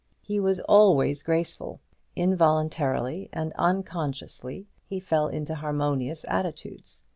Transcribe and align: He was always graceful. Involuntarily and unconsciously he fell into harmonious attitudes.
He 0.23 0.39
was 0.39 0.59
always 0.61 1.21
graceful. 1.21 1.79
Involuntarily 2.15 3.29
and 3.31 3.53
unconsciously 3.53 4.67
he 4.87 4.99
fell 4.99 5.27
into 5.27 5.53
harmonious 5.53 6.25
attitudes. 6.27 7.05